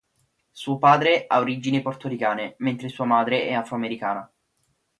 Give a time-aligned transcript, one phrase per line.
[0.49, 4.33] Suo padre ha origini portoricane mentre sua madre è afro-americana.